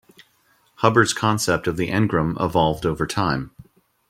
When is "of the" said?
1.67-1.89